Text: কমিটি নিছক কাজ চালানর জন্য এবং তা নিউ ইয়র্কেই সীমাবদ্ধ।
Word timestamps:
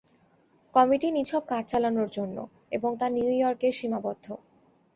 কমিটি 0.73 1.07
নিছক 1.11 1.43
কাজ 1.47 1.63
চালানর 1.71 2.09
জন্য 2.17 2.37
এবং 2.71 2.91
তা 2.99 3.05
নিউ 3.09 3.29
ইয়র্কেই 3.33 3.73
সীমাবদ্ধ। 3.79 4.25